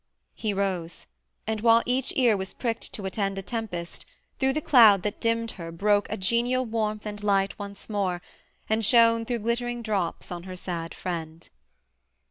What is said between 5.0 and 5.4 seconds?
that